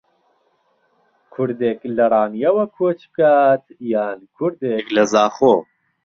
[1.33, 5.55] کوردێک لە ڕانیەوە کۆچ بکات یان کوردێک لە زاخۆ